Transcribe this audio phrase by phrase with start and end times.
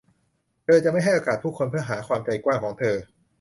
[0.63, 2.95] เธอจะไม่ให้โอกาสผู้คนเพื่อหาความใจกว้างของเธอ